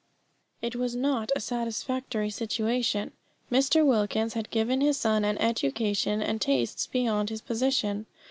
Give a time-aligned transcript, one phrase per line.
[0.63, 3.11] It was not a satisfactory situation.
[3.51, 3.85] Mr.
[3.85, 8.07] Wilkins had given his son an education and tastes beyond his position.